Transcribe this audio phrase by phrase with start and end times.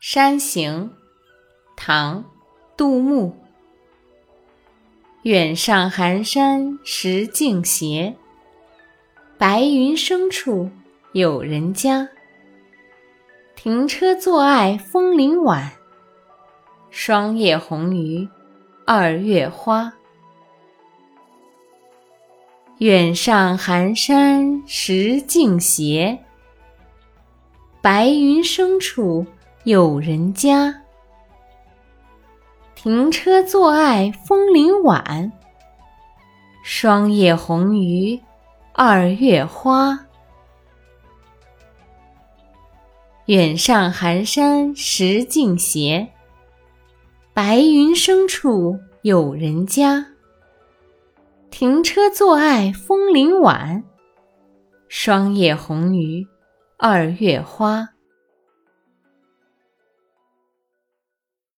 [0.00, 0.92] 山行，
[1.76, 2.22] 唐·
[2.76, 3.36] 杜牧。
[5.22, 8.14] 远上寒山石径斜，
[9.36, 10.70] 白云深处
[11.14, 12.08] 有人家。
[13.56, 15.68] 停车坐爱枫林晚，
[16.90, 18.28] 霜叶红于
[18.86, 19.92] 二月花。
[22.78, 26.16] 远上寒山石径斜，
[27.82, 29.26] 白云深处。
[29.68, 30.74] 有人家，
[32.74, 35.30] 停车坐爱枫林晚，
[36.64, 38.18] 霜叶红于
[38.72, 40.06] 二月花。
[43.26, 46.08] 远上寒山石径斜，
[47.34, 50.06] 白云深处有人家。
[51.50, 53.84] 停车坐爱枫林晚，
[54.88, 56.26] 霜叶红于
[56.78, 57.86] 二月花。